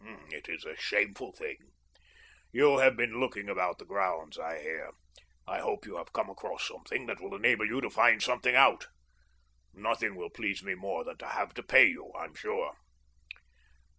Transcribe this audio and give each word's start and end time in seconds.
It 0.31 0.49
is 0.49 0.65
a 0.65 0.75
shameful 0.75 1.31
thing. 1.31 1.57
You 2.51 2.79
have 2.79 2.97
been 2.97 3.19
looking 3.19 3.47
about 3.49 3.77
the 3.77 3.85
grounds, 3.85 4.35
I 4.39 4.59
hear. 4.59 4.89
I 5.47 5.59
hope 5.59 5.85
you 5.85 5.97
have 5.97 6.11
come 6.11 6.27
across 6.27 6.67
something 6.67 7.05
that 7.05 7.21
will 7.21 7.35
enable 7.35 7.67
you 7.67 7.81
to 7.81 7.89
find 7.91 8.19
something 8.19 8.55
out. 8.55 8.87
Nothing 9.75 10.15
will 10.15 10.31
please 10.31 10.63
me 10.63 10.73
more 10.73 11.03
than 11.03 11.17
to 11.19 11.27
have 11.27 11.53
to 11.53 11.61
pay 11.61 11.85
you, 11.85 12.11
I'm 12.17 12.33
sure." 12.33 12.77